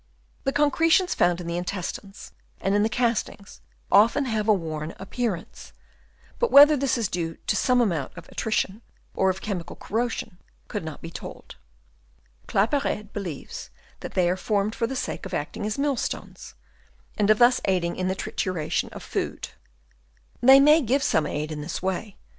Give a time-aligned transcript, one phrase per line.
[0.45, 3.61] The concretions found in the intestines and in the castings
[3.91, 5.73] often have a worn appearance,
[6.39, 8.81] but whether this is due to some amount of attrition
[9.13, 11.53] or of chemical corrosion could not be told.
[12.47, 13.69] Claparede believes
[13.99, 16.55] that they are formed for the sake of acting as mill stones,
[17.15, 19.49] and of thus aiding in the trituration of the food.
[20.41, 21.93] They may give some aid in this way;* M.
[21.93, 22.17] Foster, ut sup.
[22.17, 22.17] p.